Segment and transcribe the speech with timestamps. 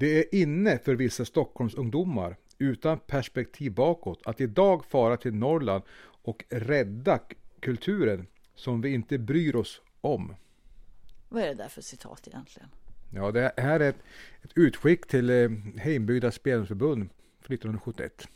[0.00, 5.82] Det är inne för vissa Stockholmsungdomar utan perspektiv bakåt att idag fara till Norrland
[6.22, 7.18] och rädda
[7.60, 10.34] kulturen som vi inte bryr oss om.
[11.28, 12.68] Vad är det där för citat egentligen?
[13.14, 14.02] Ja, det här är ett,
[14.42, 17.08] ett utskick till eh, Hembygda spelförbund
[17.40, 18.28] för 1971.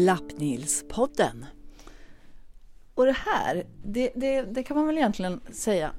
[0.00, 1.46] Lappnilspodden.
[2.94, 5.92] Och det här, det, det, det, kan man väl egentligen säga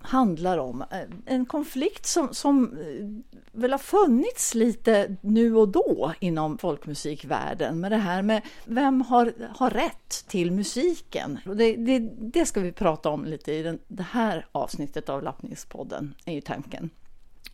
[0.00, 6.12] handlar om eh, en konflikt som, som eh, väl har funnits lite nu och då
[6.20, 11.38] inom folkmusikvärlden med det här med vem har, har rätt till musiken?
[11.46, 15.22] Och det, det, det ska vi prata om lite i den, det här avsnittet av
[15.22, 16.90] Lappningspodden, är ju tanken.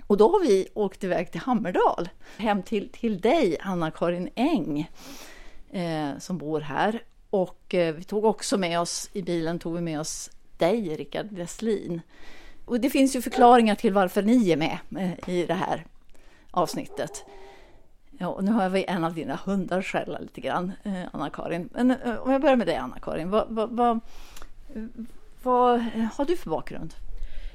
[0.06, 4.90] Och då har vi åkt iväg till Hammerdal, hem till, till dig, Anna-Karin Eng
[5.74, 7.02] eh, som bor här.
[7.30, 11.26] Och eh, vi tog också med oss, i bilen tog vi med oss dig, Rickard
[11.30, 12.00] Westlin.
[12.64, 15.86] Och det finns ju förklaringar till varför ni är med eh, i det här
[16.50, 17.24] avsnittet.
[18.18, 21.68] Ja, och nu har vi en av dina hundar skälla lite grann, eh, Anna-Karin.
[21.72, 23.30] Men eh, om jag börjar med dig, Anna-Karin.
[23.30, 24.00] Vad, vad, vad,
[25.42, 25.80] vad
[26.14, 26.94] har du för bakgrund?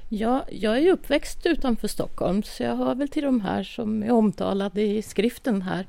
[0.08, 4.10] Ja, jag är uppväxt utanför Stockholm så jag hör väl till de här som är
[4.10, 5.86] omtalade i skriften här.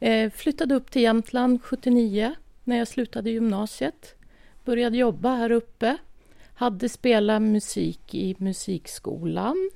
[0.00, 4.14] Eh, flyttade upp till Jämtland 79 när jag slutade gymnasiet.
[4.64, 5.96] Började jobba här uppe.
[6.54, 9.70] Hade spelat musik i musikskolan.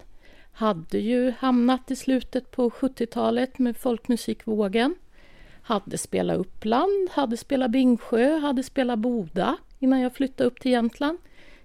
[0.52, 4.94] Hade ju hamnat i slutet på 70-talet med folkmusikvågen.
[5.62, 11.18] Hade spelat Uppland, hade spelat Bingsjö, hade spelat Boda innan jag flyttade upp till Jämtland.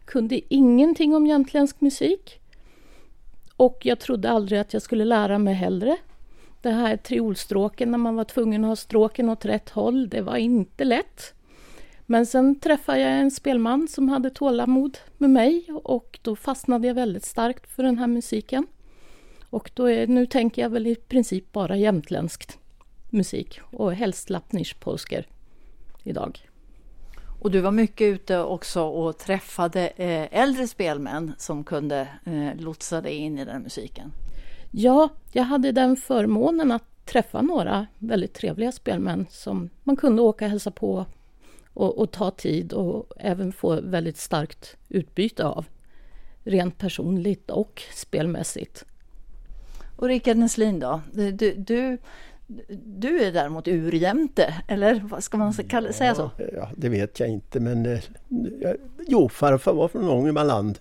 [0.05, 2.39] Kunde ingenting om jämtländsk musik.
[3.55, 5.97] Och jag trodde aldrig att jag skulle lära mig heller
[6.65, 10.35] det här triolstråken när man var tvungen att ha stråken åt rätt håll, det var
[10.35, 11.33] inte lätt.
[12.05, 16.95] Men sen träffade jag en spelman som hade tålamod med mig och då fastnade jag
[16.95, 18.67] väldigt starkt för den här musiken.
[19.49, 22.59] Och då är, nu tänker jag väl i princip bara jämtländsk
[23.09, 25.27] musik och helst lappnischpolsker
[26.03, 26.49] idag.
[27.41, 33.01] Och du var mycket ute också och träffade eh, äldre spelmän som kunde eh, lotsa
[33.01, 34.11] dig in i den musiken?
[34.71, 40.45] Ja, jag hade den förmånen att träffa några väldigt trevliga spelmän som man kunde åka
[40.45, 41.05] och hälsa på
[41.73, 45.65] och, och ta tid och även få väldigt starkt utbyte av.
[46.43, 48.85] Rent personligt och spelmässigt.
[49.95, 51.01] Och Rickard Neslin då?
[51.11, 51.97] Du, du,
[52.85, 56.31] du är däremot urjämte, eller vad ska man kalla, säga så?
[56.53, 57.99] Ja, det vet jag inte men eh,
[59.07, 60.79] jo, farfar var från Ångermanland.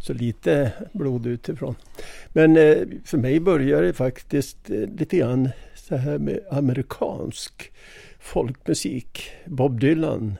[0.00, 1.74] Så lite blod utifrån.
[2.28, 7.72] Men eh, för mig började det faktiskt eh, lite grann så här med amerikansk
[8.18, 9.30] folkmusik.
[9.46, 10.34] Bob Dylan,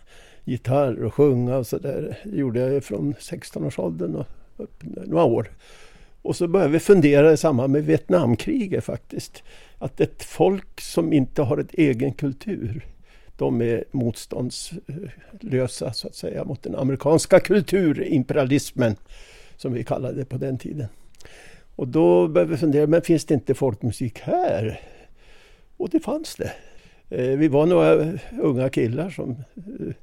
[0.45, 2.19] gitarr och sjunga och sådär.
[2.25, 4.27] Det gjorde jag från 16-årsåldern och
[4.57, 5.51] upp några år.
[6.23, 9.43] Och så började vi fundera i samband med Vietnamkriget faktiskt.
[9.79, 12.87] Att ett folk som inte har ett egen kultur
[13.37, 18.97] de är motståndslösa så att säga mot den amerikanska kulturimperialismen
[19.61, 20.89] som vi kallade det på den tiden.
[21.77, 24.81] Och då började vi fundera, men finns det inte folkmusik här?
[25.77, 26.53] Och det fanns det.
[27.09, 29.95] Eh, vi var några unga killar som eh,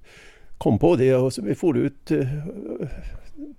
[0.58, 2.28] kom på det och så vi for ut eh,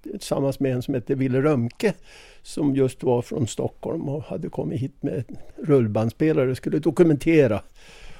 [0.03, 1.94] tillsammans med en som hette Wille Römke
[2.42, 5.25] som just var från Stockholm och hade kommit hit med
[5.56, 7.62] rullbandspelare och skulle dokumentera.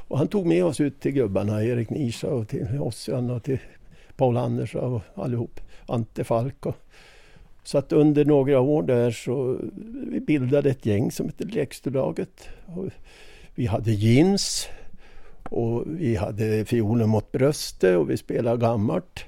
[0.09, 3.59] Och han tog med oss ut till gubbarna, Erik Nisa, och till Ossian och till
[4.17, 5.61] Paul Anders och allihop.
[5.87, 6.77] Ante Falk och
[7.69, 9.59] så att under några år där så
[10.11, 12.49] vi bildade ett gäng som hette Lekstolaget.
[13.55, 14.69] vi hade jeans
[15.43, 19.25] och vi hade fiolen mot bröstet och vi spelade gammalt.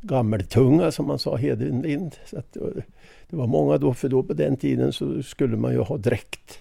[0.00, 2.16] Gammeltunga som man sa, Hedenlind.
[2.26, 2.62] Så att eh,
[3.30, 6.58] det var många då, för då på den tiden så skulle man ju ha dräkt.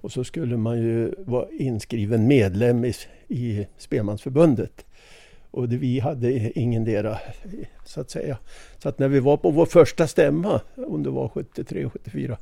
[0.00, 2.94] Och så skulle man ju vara inskriven medlem i,
[3.28, 4.84] i Spelmansförbundet.
[5.52, 7.18] Och vi hade ingendera,
[7.84, 8.38] så att säga.
[8.78, 12.38] Så att när vi var på vår första stämma, om det var 73, 74,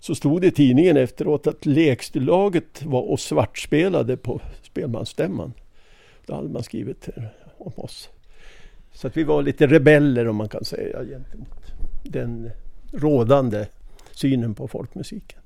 [0.00, 5.52] så stod det i tidningen efteråt att lekstulaget var och svartspelade på spelmansstämman.
[6.26, 7.24] Då hade man skrivit eh,
[7.58, 8.08] om oss.
[8.92, 11.72] Så att vi var lite rebeller om man kan säga gentemot
[12.02, 12.50] den
[12.92, 13.66] rådande
[14.12, 15.40] synen på folkmusiken.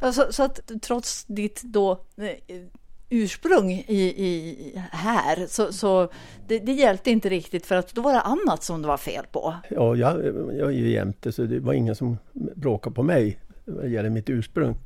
[0.00, 2.56] Alltså, så att trots ditt då eh,
[3.10, 6.08] ursprung i, i, här, så, så
[6.48, 9.24] det, det, hjälpte inte riktigt för att då var det annat som det var fel
[9.32, 9.54] på.
[9.70, 10.26] Ja, jag,
[10.58, 14.10] jag är ju jämte så det var ingen som bråkade på mig vad det gäller
[14.10, 14.76] mitt ursprung.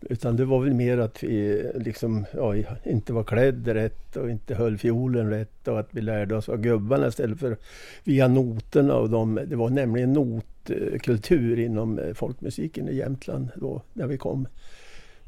[0.00, 2.54] Utan det var väl mer att vi liksom, ja,
[2.84, 6.60] inte var klädd rätt och inte höll fiolen rätt och att vi lärde oss av
[6.60, 7.56] gubbarna istället för
[8.04, 8.96] via noterna.
[8.96, 14.46] Och de, det var nämligen notkultur inom folkmusiken i Jämtland då när vi kom.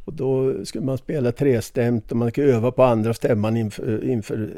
[0.06, 4.50] Och då skulle man spela trestämt och man kunde öva på andra stämman inför, inför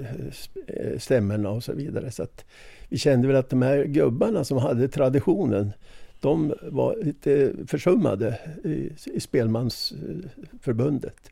[0.67, 2.11] eh, stämmorna och så vidare.
[2.11, 2.45] Så att
[2.89, 5.73] vi kände väl att de här gubbarna som hade traditionen
[6.21, 11.31] de var lite försummade i, i Spelmansförbundet.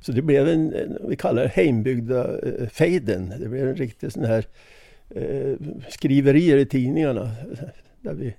[0.00, 0.74] Så det blev en,
[1.08, 3.32] vi kallar det heimbyggda eh, fejden.
[3.40, 4.44] Det blev en riktig sån här
[5.14, 5.54] eh,
[5.88, 7.30] skriverier i tidningarna
[8.00, 8.34] där vi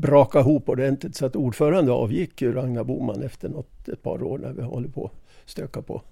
[0.00, 4.38] brakade ihop ordentligt så att ordförande avgick ju Ragnar Boman efter något, ett par år
[4.38, 6.02] när vi håller på att stöka på.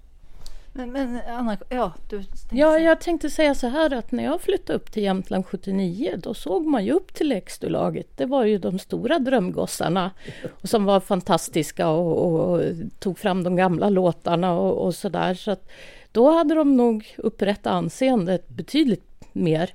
[0.72, 2.16] Men, men Anna, ja, du
[2.50, 2.78] Ja, säga.
[2.78, 6.66] jag tänkte säga så här att när jag flyttade upp till Jämtland 79 då såg
[6.66, 8.16] man ju upp till Lekstulaget.
[8.16, 10.10] Det var ju de stora drömgossarna
[10.62, 12.62] som var fantastiska och, och, och,
[12.98, 15.34] tog fram de gamla låtarna och, och så där.
[15.34, 15.68] Så att
[16.12, 19.74] då hade de nog upprättat anseendet betydligt mer.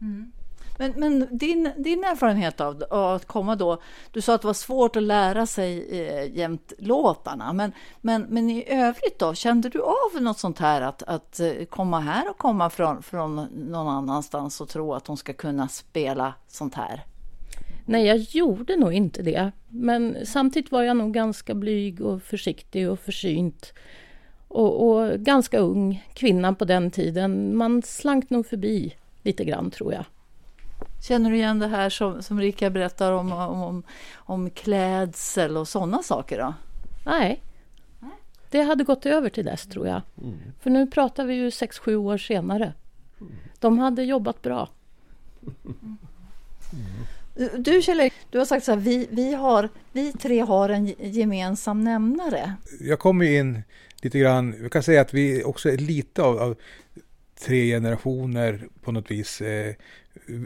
[0.00, 0.32] Mm.
[0.78, 3.78] Men, men din, din erfarenhet av, av, att komma då,
[4.12, 8.50] du sa att det var svårt att lära sig eh, jämt låtarna, men, men, men
[8.50, 12.38] i övrigt då, kände du av något sånt här att, att eh, komma här och
[12.38, 17.04] komma från, från någon annanstans och tro att hon ska kunna spela sånt här?
[17.86, 19.52] Nej, jag gjorde nog inte det.
[19.68, 23.72] Men samtidigt var jag nog ganska blyg och försiktig och försynt.
[24.48, 27.56] Och, och ganska ung kvinna på den tiden.
[27.56, 30.04] Man slank nog förbi lite grann tror jag.
[31.04, 33.82] Känner du igen det här som, som Rika berättar om, om,
[34.14, 36.38] om klädsel och sådana saker?
[36.38, 36.54] Då?
[37.06, 37.42] Nej.
[38.50, 40.02] Det hade gått över till dess tror jag.
[40.22, 40.38] Mm.
[40.60, 42.72] För nu pratar vi ju 6-7 år senare.
[43.58, 44.68] De hade jobbat bra.
[45.64, 45.98] Mm.
[47.58, 51.84] Du Kjell du har sagt så här, vi, vi, har, vi tre har en gemensam
[51.84, 52.54] nämnare.
[52.80, 53.62] Jag kommer in
[54.02, 56.56] lite grann, jag kan säga att vi också är lite av, av
[57.46, 59.40] tre generationer på något vis.
[59.40, 59.74] Eh,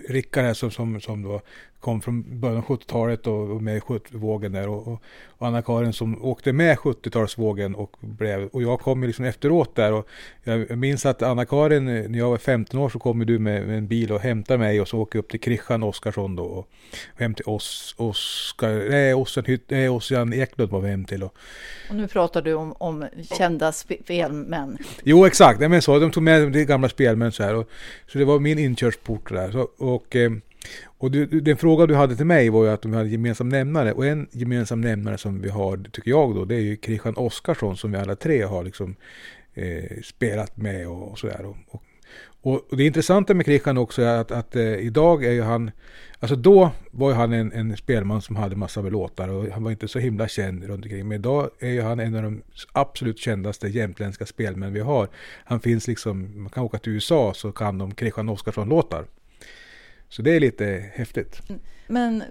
[0.09, 1.41] Rickard här som, som, som då
[1.81, 5.03] kom från början av 70-talet och, och med 70-vågen där och, och,
[5.41, 10.09] Anna-Karin som åkte med 70-talsvågen och blev, och jag kom liksom efteråt där och
[10.45, 13.87] jag minns att Anna-Karin, när jag var 15 år så kom du med, med, en
[13.87, 17.35] bil och hämtade mig och så åker upp till Christian Oskarsson då och, och hem
[17.35, 21.23] till oss, Oskar, nej Ossian, nej Ossian Eklund var vi hem till.
[21.23, 21.35] Och,
[21.91, 23.07] och nu pratar du om, om
[23.39, 24.79] kända spelmän.
[25.03, 27.71] Jo exakt, nej, men så, de tog med det gamla spelmän så här och,
[28.07, 30.31] så det var min inkörsport där så, och och eh,
[31.11, 33.93] du, den fråga du hade till mig var ju att vi hade gemensam nämnare.
[33.93, 37.77] Och en gemensam nämnare som vi har, tycker jag då, det är ju Christian Oskarsson
[37.77, 38.97] som vi alla tre har liksom,
[39.55, 41.45] eh, spelat med och, och sådär.
[41.45, 41.83] Och, och,
[42.71, 45.71] och, det intressanta med Christian också är att, att eh, idag är ju han,
[46.21, 49.65] alltså då var ju han en, en spelman som hade massor med låtar och han
[49.65, 51.09] var inte så himla känd runt omkring.
[51.09, 55.09] Men idag är ju han en av de absolut kändaste jämtländska spelmän vi har.
[55.45, 59.05] Han finns liksom, man kan åka till USA så kan de Christian Oskarsson-låtar.
[60.09, 61.43] Så det är lite häftigt.
[61.87, 62.23] Men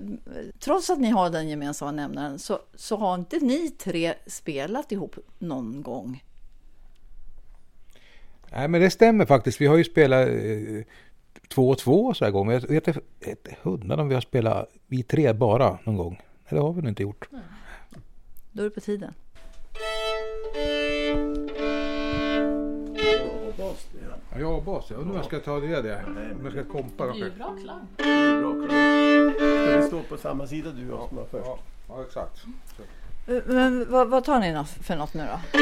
[0.59, 5.15] trots att ni har den gemensamma nämnaren så, så har inte ni tre spelat ihop
[5.39, 6.23] någon gång?
[8.51, 9.61] Nej, men det stämmer faktiskt.
[9.61, 10.83] Vi har ju spelat eh,
[11.47, 12.53] två och två så här gånger.
[12.53, 16.21] Jag vet inte hundra om vi har spelat vi tre bara någon gång.
[16.49, 17.27] Det har vi nog inte gjort.
[17.31, 17.41] Nej.
[18.51, 19.13] Då är det på tiden.
[24.37, 24.85] Ja, jag har bas.
[24.89, 26.03] Jag undrar om jag ska ta det där.
[26.07, 27.05] Om jag ska kompa.
[27.05, 27.87] Det är ju bra klang.
[29.37, 31.45] Ska vi stå på samma sida du och jag först?
[31.45, 32.45] Ja, ja exakt.
[33.45, 35.59] Men vad, vad, tar ni för något nu då?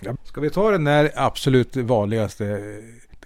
[0.00, 0.16] Ja.
[0.24, 2.62] Ska vi ta den där absolut vanligaste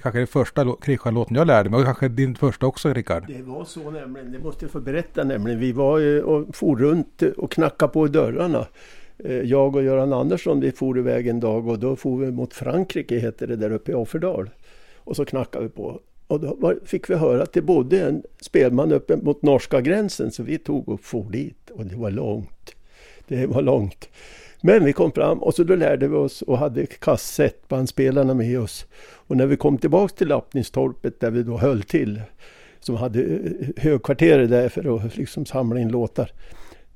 [0.03, 3.27] kanske den första Kristian-låten jag lärde mig och kanske din första också Rickard?
[3.27, 5.61] Det var så nämligen, det måste jag få berätta nämligen.
[5.61, 8.67] Vi var och for runt och knackade på dörrarna
[9.19, 12.55] Eh, jag och Göran Andersson vi for iväg en dag och då for vi mot
[12.55, 14.51] Frankrike heter det där uppe i Offerdal.
[15.05, 16.01] Och så knackade vi på.
[16.27, 20.43] Och då fick vi höra att det bodde en spelman uppe mot norska gränsen så
[20.43, 22.75] vi tog och for dit och det var långt.
[23.29, 24.09] Det var långt.
[24.61, 28.87] Men vi kom fram och så då lärde vi oss och hade kassettbandspelarna med oss.
[29.03, 32.23] Och när vi kom tillbaks till Lappningstorpet där vi då höll till,
[32.81, 33.41] som hade eh,
[33.77, 36.31] högkvarteret där för att liksom samla in låtar.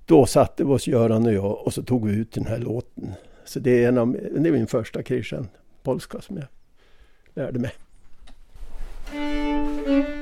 [0.06, 3.12] Då satte vi oss Göran och jag och så tog vi ut den här låten.
[3.44, 5.48] Så det är, en av, det är min första Christian
[5.82, 6.46] polska som jag
[7.34, 7.72] lärde mig.
[9.10, 10.17] Thank you.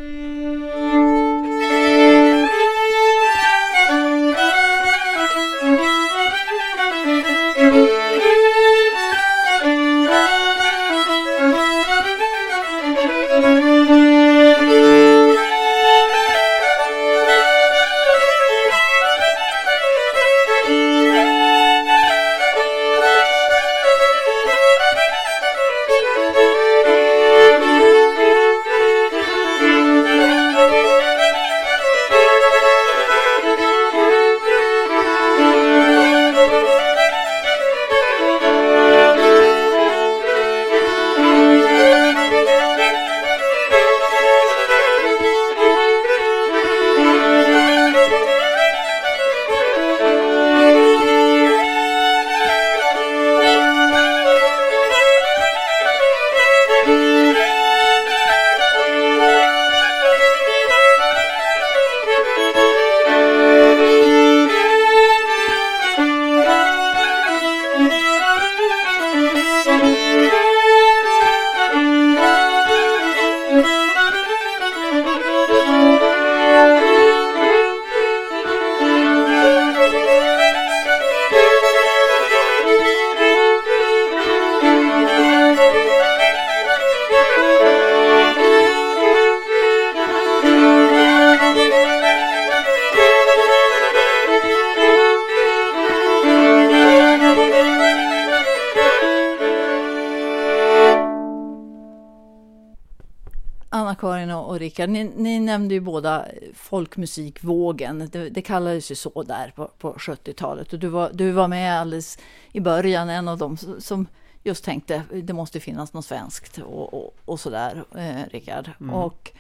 [104.41, 108.09] Och, och Rickard, ni, ni, nämnde ju båda folkmusikvågen.
[108.13, 110.73] Det, det kallades ju så där på, på 70-talet.
[110.73, 112.19] Och du var, du var med alldeles
[112.53, 114.07] i början, en av dem som
[114.43, 118.71] just tänkte det måste finnas något svenskt och, och, och sådär, eh, Rickard.
[118.81, 118.95] Mm.
[118.95, 119.33] Och,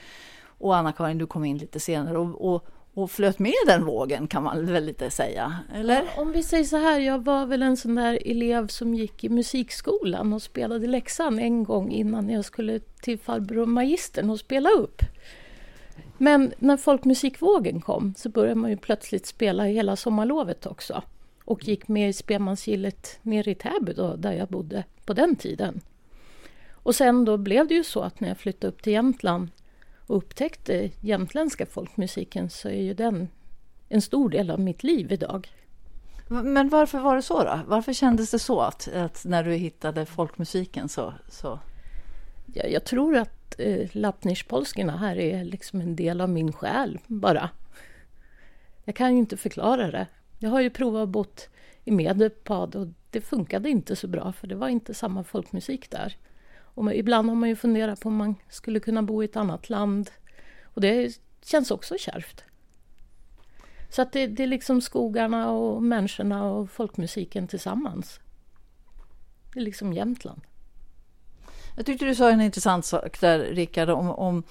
[0.59, 2.19] och Anna-Karin, du kom in lite senare.
[2.19, 6.05] och, och och flöt med den vågen kan man väl lite säga, eller?
[6.17, 9.29] Om vi säger så här, jag var väl en sån där elev som gick i
[9.29, 15.03] musikskolan och spelade läxan en gång innan jag skulle till farbror magistern och spela upp.
[16.19, 21.03] Men när folkmusikvågen kom så började man ju plötsligt spela hela sommarlovet också
[21.45, 25.81] och gick med i spelmansgillet nere i Täby då, där jag bodde på den tiden.
[26.73, 29.49] Och sen då blev det ju så att när jag flyttade upp till Jämtland
[30.07, 33.29] och upptäckte jämtländska folkmusiken så är ju den
[33.89, 35.49] en stor del av mitt liv idag.
[36.29, 37.61] Men varför var det så då?
[37.67, 41.15] Varför kändes det så att, att när du hittade folkmusiken så...
[41.29, 41.59] så...
[42.55, 47.51] Ja, jag tror att eh, lappnischpolskorna här är liksom en del av min själ bara.
[48.85, 50.07] Jag kan ju inte förklara det.
[50.39, 51.25] Jag har ju provat att bo
[51.85, 56.17] i Medelpad och det funkade inte så bra för det var inte samma folkmusik där.
[56.76, 59.71] Och ibland har man ju funderat på om man skulle kunna bo i ett annat
[59.71, 60.11] land.
[60.64, 62.45] Och det känns också kärvt.
[63.90, 68.21] Så att det, det är liksom skogarna och människorna och folkmusiken tillsammans.
[69.52, 70.40] Det är liksom Jämtland.
[71.76, 74.42] Jag tyckte du sa en intressant sak där, Rickard, om, om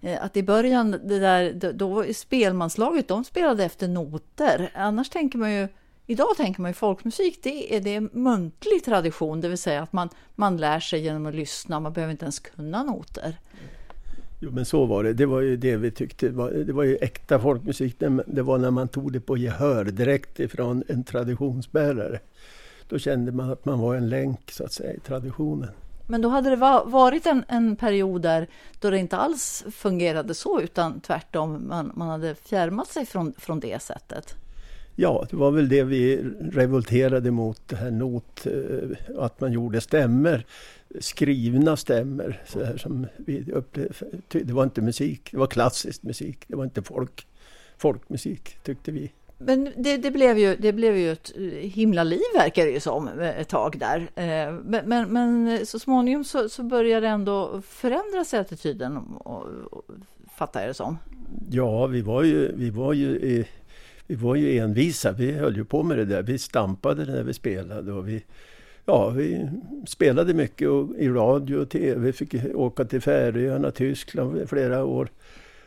[0.00, 4.70] eh, att i början, det där, då spelmanslaget, de spelade efter noter.
[4.74, 5.68] Annars tänker man ju
[6.10, 9.92] Idag tänker man ju folkmusik, det är, det är muntlig tradition, det vill säga att
[9.92, 13.38] man, man lär sig genom att lyssna, man behöver inte ens kunna noter.
[14.40, 16.28] Jo men så var det, det var ju det vi tyckte,
[16.64, 17.96] det var ju äkta folkmusik,
[18.26, 22.20] det var när man tog det på gehör direkt ifrån en traditionsbärare.
[22.88, 25.70] Då kände man att man var en länk så att säga i traditionen.
[26.06, 28.48] Men då hade det varit en, en period där
[28.80, 33.60] då det inte alls fungerade så utan tvärtom, man, man hade fjärmat sig från, från
[33.60, 34.36] det sättet.
[35.00, 39.80] Ja, det var väl det vi revolterade mot, det här not, eh, att man gjorde
[39.80, 40.46] stämmer,
[41.00, 42.42] skrivna stämmer.
[42.46, 43.94] Så här som vi upplevde.
[44.28, 47.26] Det var inte musik, det var klassisk musik, det var inte folk,
[47.76, 49.12] folkmusik tyckte vi.
[49.38, 53.08] Men det, det, blev ju, det blev ju ett himla liv verkar det ju som
[53.18, 53.98] ett tag där.
[54.14, 59.02] Eh, men, men, men så småningom så, så började det ändå förändra sig attityden,
[60.36, 60.98] fattar jag det som.
[61.50, 63.44] Ja, vi var ju, vi var ju
[64.08, 65.12] vi var ju envisa.
[65.12, 66.22] Vi höll ju på med det där.
[66.22, 67.92] Vi stampade när vi spelade.
[67.92, 68.24] Och vi,
[68.84, 69.48] ja, vi
[69.86, 72.00] spelade mycket och, i radio och tv.
[72.00, 75.08] Vi fick åka till Färöarna, Tyskland flera år.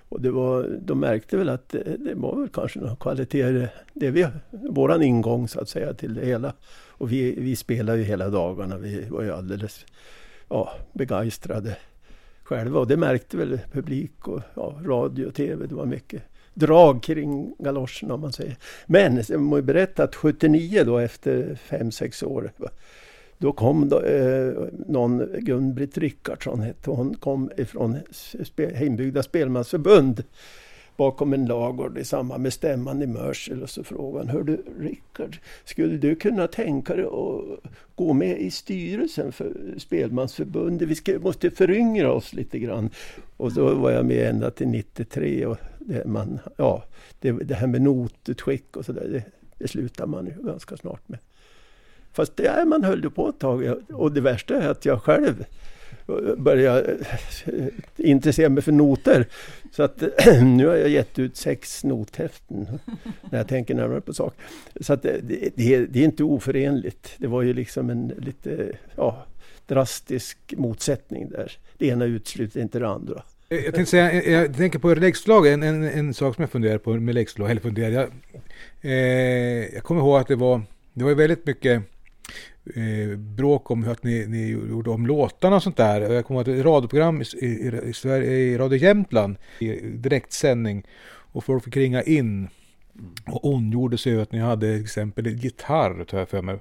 [0.10, 3.69] Och det var, de märkte väl att det, det var väl kanske några kvaliteter.
[3.93, 6.53] Det är vi, våran ingång så att säga till det hela.
[6.88, 8.77] Och vi, vi spelade ju hela dagarna.
[8.77, 9.86] Vi var ju alldeles
[10.50, 11.77] ja, begeistrade
[12.43, 12.79] själva.
[12.79, 15.67] Och det märkte väl publik och ja, radio och tv.
[15.67, 18.55] Det var mycket drag kring galoscherna om man säger.
[18.86, 22.51] Men jag må berätta att 79 då efter 5-6 år
[23.41, 24.53] då kom då, eh,
[24.88, 27.98] någon, Gun-Britt Rickardsson hette hon, kom ifrån
[28.43, 30.24] spe, Hembyggda Spelmansförbund
[30.98, 34.63] bakom en lagård i samband med stämman i Mörsel och så frågade han, Hör du
[34.79, 40.88] Rickard, skulle du kunna tänka dig att gå med i styrelsen för Spelmansförbundet?
[40.88, 42.89] Vi ska, måste föryngra oss lite grann.
[43.38, 46.83] Och då var jag med ända till 93 och det, man, ja,
[47.19, 49.24] det, det här med notutskick och sådär, det,
[49.57, 51.19] det slutar man ju ganska snart med.
[52.13, 55.45] Fast det, man höll ju på ett tag och det värsta är att jag själv
[56.38, 56.98] började
[57.45, 57.65] eh,
[57.98, 59.27] intressera mig för noter.
[59.71, 60.03] Så att
[60.41, 62.67] nu har jag gett ut sex nothäften
[63.29, 64.36] när jag tänker närmare på sak.
[64.81, 67.13] Så att eh, det, det, det är inte oförenligt.
[67.17, 69.25] Det var ju liksom en lite ja,
[69.67, 71.57] drastisk motsättning där.
[71.77, 73.24] Det ena utesluter inte det andra.
[73.50, 76.77] Eh, jag tänkte säga, jag tänker på läggslag, en, en, en sak som jag funderar
[76.77, 78.10] på med läggslag, eller funderar, jag,
[78.81, 80.62] eh, jag kommer ihåg att det var,
[80.93, 81.83] det var väldigt mycket
[82.75, 86.01] eh, bråk om att ni, ni gjorde om låtarna och sånt där.
[86.01, 90.88] Jag kommer ihåg ett radioprogram i, i, i, Sverige, i Radio Jämtland i direktsändning
[91.34, 92.50] och folk fick ringa in
[93.25, 96.60] och ondgjorde sig över att ni hade till exempel gitarr, tar jag för mig,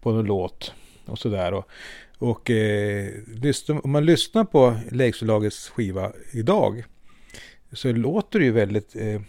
[0.00, 0.74] på en låt
[1.06, 1.52] och sådär.
[1.52, 1.68] Och,
[2.18, 3.08] och eh,
[3.82, 6.84] om man lyssnar på Leksolagets skiva idag
[7.72, 9.20] så låter det ju väldigt eh,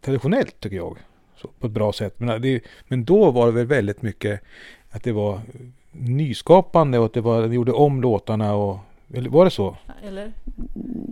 [0.00, 0.98] traditionellt tycker jag.
[1.36, 2.20] Så, på ett bra sätt.
[2.20, 4.40] Men, det, men då var det väl väldigt mycket
[4.90, 5.40] att det var
[5.92, 8.78] nyskapande och att det var, de gjorde om låtarna och
[9.14, 9.76] eller var det så?
[10.02, 10.32] Eller?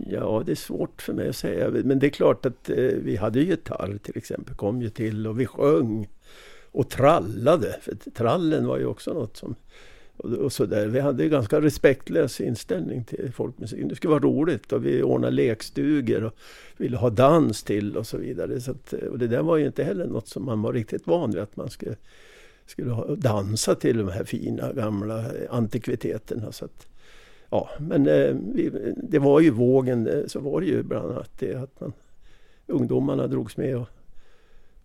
[0.09, 1.69] Ja, det är svårt för mig att säga.
[1.69, 5.39] Men det är klart att eh, vi hade gitarr till exempel, kom ju till och
[5.39, 6.07] vi sjöng
[6.71, 7.79] och trallade.
[7.81, 9.55] För trallen var ju också något som
[10.17, 10.87] och, och så där.
[10.87, 13.85] Vi hade en ganska respektlös inställning till folkmusik.
[13.89, 16.33] Det skulle vara roligt och vi ordnade lekstugor och
[16.77, 18.61] ville ha dans till och så vidare.
[18.61, 21.31] Så att, och det där var ju inte heller något som man var riktigt van
[21.31, 21.95] vid att man skulle,
[22.67, 26.51] skulle ha, dansa till de här fina gamla antikviteterna.
[26.51, 26.87] Så att,
[27.49, 31.31] ja, men eh, vi, det var ju vågen, eh, så var det ju bland annat
[31.39, 31.93] det att man,
[32.67, 33.87] ungdomarna drogs med och,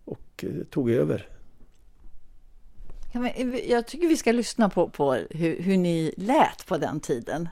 [0.05, 1.27] och eh, tog över.
[3.13, 7.49] Eh, jag tycker vi ska lyssna på, på hur, hur ni lät på den tiden.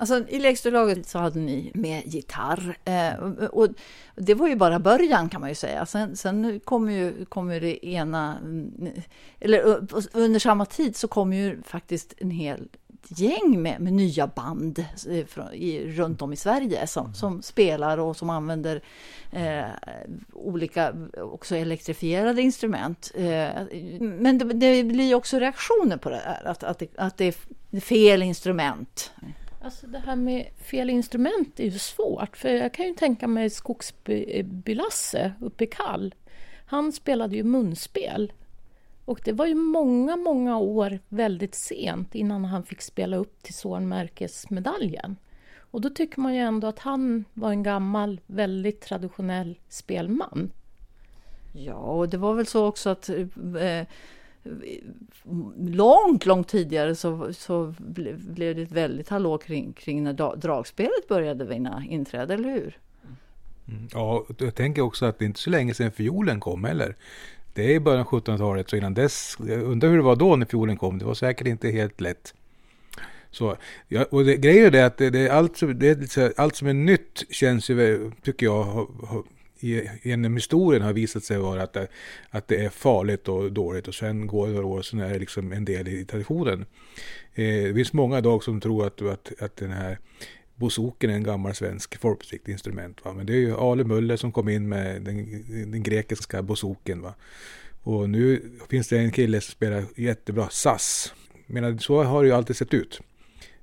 [0.00, 2.78] Alltså, I lägstolaget så hade ni med gitarr.
[2.84, 3.68] Eh, och
[4.16, 5.86] det var ju bara början kan man ju säga.
[5.86, 8.38] Sen, sen kommer ju kommer det ena...
[9.40, 9.80] Eller
[10.12, 12.68] under samma tid så kom ju faktiskt en hel
[13.08, 17.14] gäng med, med nya band eh, från, i, runt om i Sverige som, mm.
[17.14, 18.80] som spelar och som använder
[19.32, 19.64] eh,
[20.32, 23.12] olika också elektrifierade instrument.
[23.14, 23.48] Eh,
[24.00, 27.24] men det, det, blir också reaktioner på det här, att, att, det, att det
[27.70, 29.12] är fel instrument.
[29.60, 32.36] Alltså det här med fel instrument är ju svårt.
[32.36, 36.14] För jag kan ju tänka mig Skogsby-Lasse eh, uppe i Kall.
[36.66, 38.32] Han spelade ju munspel.
[39.04, 43.54] Och det var ju många, många år väldigt sent innan han fick spela upp till
[43.54, 45.16] Zornmärkesmedaljen.
[45.70, 50.50] Och då tycker man ju ändå att han var en gammal, väldigt traditionell spelman.
[51.52, 53.86] Ja, och det var väl så också att eh,
[55.56, 61.44] långt, långt tidigare så, så blev, det ett väldigt hallå kring, kring när dragspelet började
[61.44, 62.78] vinna inträde, eller hur?
[63.68, 63.88] Mm.
[63.92, 66.96] Ja, jag tänker också att det är inte så länge sedan fiolen kom heller.
[67.52, 70.36] Det är i början av 1700-talet, så innan dess, jag undrar hur det var då
[70.36, 70.98] när fiolen kom.
[70.98, 72.34] Det var säkert inte helt lätt.
[73.30, 73.56] Så,
[73.88, 77.70] ja, och det, grejen är att det, det, allt, det allt som är nytt känns
[77.70, 78.88] ju, tycker jag,
[80.02, 81.88] genom historien har visat sig vara att det,
[82.30, 85.12] att det är farligt och dåligt och sen går det några år och sen är
[85.12, 86.66] det liksom en del i traditionen.
[87.34, 89.98] Eh, det finns många idag som tror att, att, att den här
[90.58, 93.00] Bosoken är en gammal svensk folkmusikinstrument.
[93.04, 97.02] Men det är ju Ale Möller som kom in med den, den grekiska bosoken.
[97.02, 97.14] Va?
[97.82, 101.14] Och nu finns det en kille som spelar jättebra SAS.
[101.46, 103.00] Men så har det ju alltid sett ut.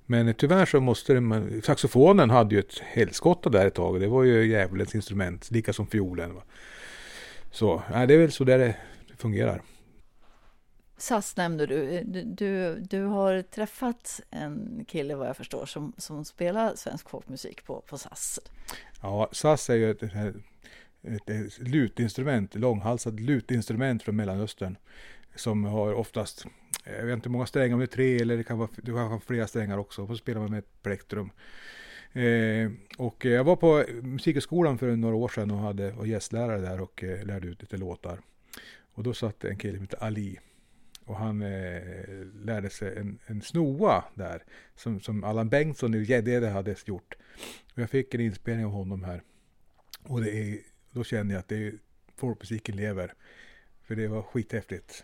[0.05, 3.99] Men tyvärr så måste man, saxofonen hade ju ett helskotta där ett tag.
[3.99, 6.33] Det var ju djävulens instrument, lika som fiolen.
[6.33, 6.43] Va?
[7.51, 8.75] Så nej, det är väl så där det
[9.17, 9.61] fungerar.
[10.97, 12.01] SAS nämnde du.
[12.25, 12.79] du.
[12.79, 17.97] Du har träffat en kille vad jag förstår som, som spelar svensk folkmusik på, på
[17.97, 18.39] SAS.
[19.01, 24.77] Ja, SAS är ju ett, ett, ett lutinstrument, långhalsat lutinstrument från Mellanöstern.
[25.35, 26.45] Som har oftast,
[26.86, 28.69] Eh, jag vet inte hur många strängar, om det är tre eller det kan vara,
[28.76, 30.02] det kan vara flera strängar också.
[30.02, 31.30] Och så spelar man med ett plektrum.
[32.13, 36.82] Eh, och jag var på Musikhögskolan för några år sedan och hade, var gästlärare där
[36.82, 38.19] och eh, lärde ut lite låtar.
[38.93, 40.39] Och då satt en kille som hette Ali
[41.06, 41.82] och han eh,
[42.34, 44.43] lärde sig en, en snoa där.
[44.76, 47.15] Som, som Allan Bengtsson i Gäddede hade gjort.
[47.74, 49.21] Och jag fick en inspelning av honom här.
[50.04, 50.60] Och det är,
[50.91, 51.74] då kände jag att det är,
[52.15, 53.13] folkmusiken lever.
[53.84, 55.04] För det var skithäftigt.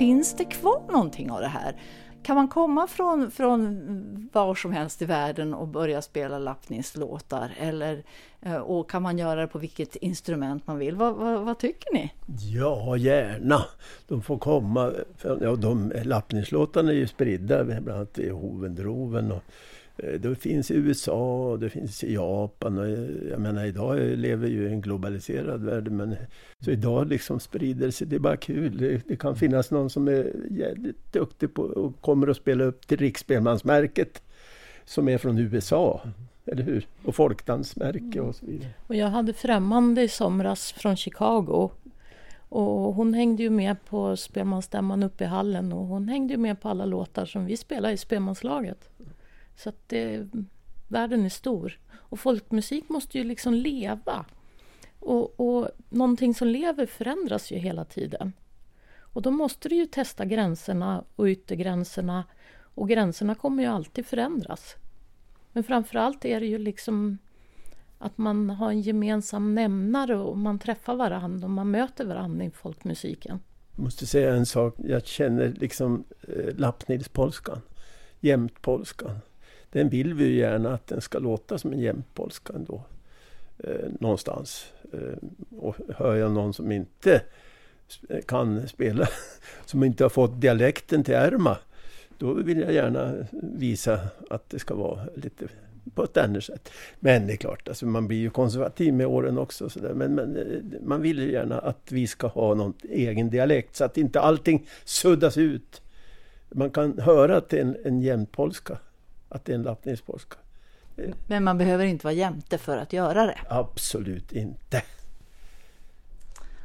[0.00, 1.76] Finns det kvar någonting av det här?
[2.22, 7.50] Kan man komma från, från var som helst i världen och börja spela lappningslåtar?
[7.58, 8.02] Eller,
[8.42, 10.96] eh, och kan man göra det på vilket instrument man vill?
[10.96, 12.12] Vad, vad, vad tycker ni?
[12.54, 13.64] Ja, gärna.
[14.08, 14.92] De får komma.
[15.22, 19.32] Ja, de, lappningslåtarna är ju spridda, bland annat i Hovendroven.
[19.32, 19.42] Och,
[20.02, 22.78] Eh, det finns i USA och det finns i Japan.
[22.78, 25.90] Och eh, jag menar idag lever ju i en globaliserad värld.
[25.90, 26.18] Men, eh,
[26.60, 28.78] så idag liksom sprider sig, det är bara kul.
[28.78, 32.86] Det, det kan finnas någon som är jävligt duktig på och kommer att spela upp
[32.86, 34.22] till Riksspelmansmärket.
[34.84, 36.02] Som är från USA.
[36.46, 36.86] Eller hur?
[37.04, 38.70] Och folkdansmärke och så vidare.
[38.86, 41.70] Och jag hade främmande i somras från Chicago.
[42.48, 46.60] Och hon hängde ju med på spelmansstämman uppe i hallen och hon hängde ju med
[46.60, 48.90] på alla låtar som vi spelar i spelmanslaget.
[49.62, 50.28] Så att det,
[50.88, 51.78] världen är stor.
[51.92, 54.24] Och folkmusik måste ju liksom leva.
[54.98, 58.32] Och, och någonting som lever förändras ju hela tiden.
[58.98, 62.24] Och då måste du ju testa gränserna och yttergränserna.
[62.74, 64.74] Och gränserna kommer ju alltid förändras.
[65.52, 67.18] Men framförallt är det ju liksom
[67.98, 72.50] att man har en gemensam nämnare och man träffar varandra och man möter varandra i
[72.50, 73.40] folkmusiken.
[73.76, 74.74] Jag måste säga en sak.
[74.78, 77.60] Jag känner liksom eh, lappnilspolskan,
[78.20, 79.20] jämtpolskan
[79.70, 82.82] den vill vi ju gärna att den ska låta som en jämtpolska ändå.
[83.64, 84.72] Eh, någonstans.
[84.92, 85.28] Eh,
[85.58, 87.22] och hör jag någon som inte
[88.26, 89.08] kan spela,
[89.66, 91.56] som inte har fått dialekten till ärma,
[92.18, 95.48] då vill jag gärna visa att det ska vara lite
[95.94, 96.70] på ett annat sätt.
[97.00, 99.68] Men det är klart, alltså man blir ju konservativ med åren också.
[99.68, 99.94] Så där.
[99.94, 103.84] Men, men, eh, man vill ju gärna att vi ska ha någon egen dialekt så
[103.84, 105.82] att inte allting suddas ut.
[106.50, 108.78] Man kan höra till en, en jämtpolska
[109.30, 110.36] att det är en lappningspolska.
[111.26, 113.38] Men man behöver inte vara jämte för att göra det?
[113.48, 114.82] Absolut inte.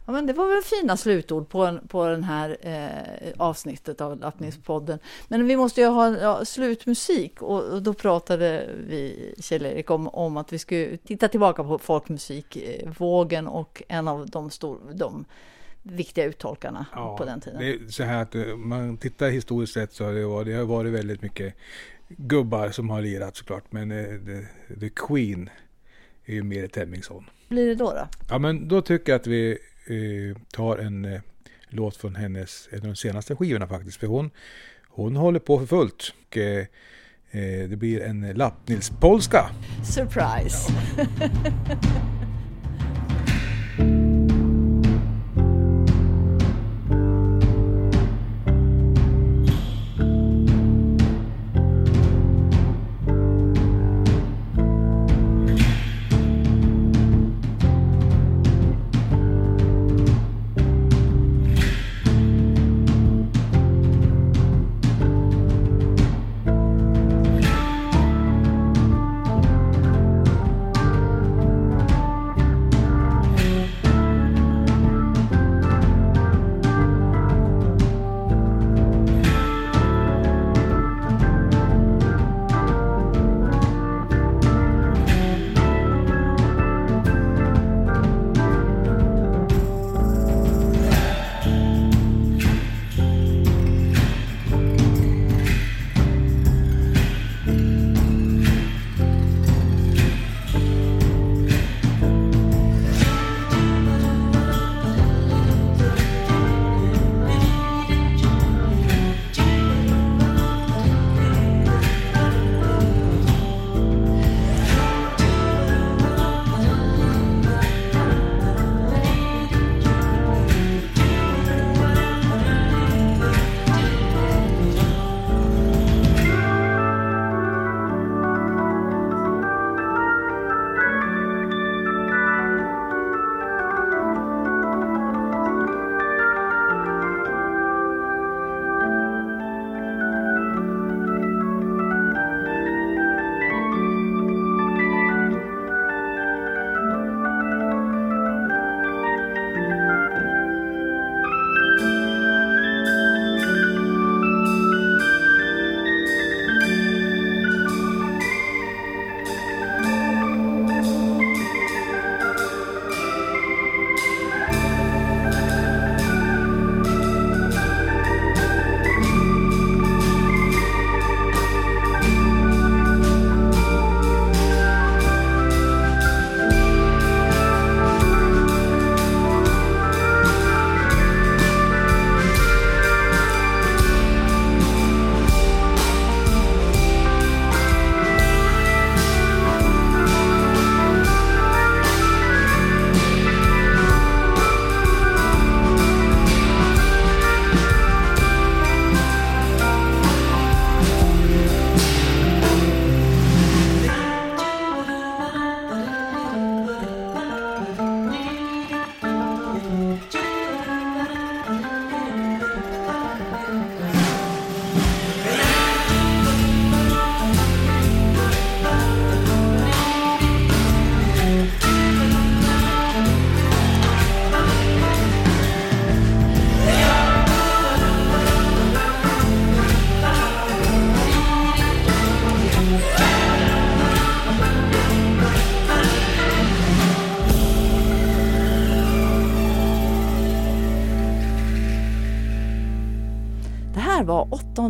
[0.06, 5.00] Ja, men det var väl fina slutord på, på den här eh, avsnittet av Lappningspodden.
[5.28, 10.38] Men vi måste ju ha ja, slutmusik och, och, då pratade vi, Kjell-Erik, om, om
[10.38, 15.26] att vi skulle titta tillbaka på folkmusikvågen och en av de, stor, de
[15.84, 17.60] viktiga uttolkarna ja, på den tiden.
[17.60, 20.54] Det är så här att eh, man tittar historiskt sett så har det varit, det
[20.54, 21.56] har varit väldigt mycket
[22.08, 23.64] gubbar som har lirat såklart.
[23.70, 25.50] Men uh, the, the, Queen
[26.26, 27.30] är ju mer ett Hemmingsson.
[27.48, 28.08] blir det då, då?
[28.30, 29.58] Ja men då tycker jag att vi
[29.90, 31.22] uh, tar en uh,
[31.70, 33.98] låt från hennes, en av de senaste skivorna faktiskt.
[33.98, 34.32] För hon,
[34.88, 36.14] hon håller på för fullt.
[36.26, 36.38] Och,
[37.70, 39.50] det blir en lappnilspolska.
[39.84, 40.74] Surprise!
[41.20, 41.30] Ja.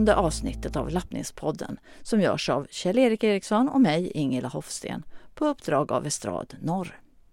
[0.06, 5.04] åttonde avsnittet av Lappningspodden som görs av Kjell-Erik Eriksson och mig, Ingela Hofsten,
[5.36, 7.00] på uppdrag av Estrad Norr.